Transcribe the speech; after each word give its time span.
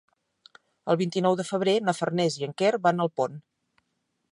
El 0.93 0.97
vint-i-nou 1.01 1.37
de 1.41 1.45
febrer 1.49 1.77
na 1.89 1.95
Farners 1.99 2.39
i 2.41 2.49
en 2.49 2.57
Quer 2.63 2.73
van 2.89 3.03
a 3.05 3.09
Alpont. 3.09 3.39